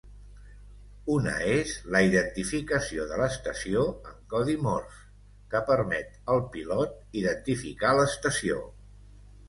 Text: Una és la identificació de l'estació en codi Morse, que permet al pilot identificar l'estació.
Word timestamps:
Una 1.15 1.33
és 1.55 1.73
la 1.95 2.01
identificació 2.07 3.05
de 3.13 3.21
l'estació 3.21 3.85
en 4.15 4.25
codi 4.35 4.59
Morse, 4.67 5.05
que 5.55 5.65
permet 5.71 6.21
al 6.37 6.45
pilot 6.57 7.01
identificar 7.23 7.97
l'estació. 8.01 8.63